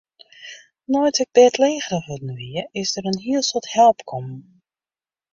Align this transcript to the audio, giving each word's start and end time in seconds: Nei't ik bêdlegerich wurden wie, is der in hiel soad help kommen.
Nei't 0.91 1.19
ik 1.23 1.29
bêdlegerich 1.35 2.07
wurden 2.07 2.33
wie, 2.39 2.59
is 2.81 2.93
der 2.93 3.05
in 3.11 3.19
hiel 3.25 3.43
soad 3.45 3.67
help 3.77 3.99
kommen. 4.09 4.39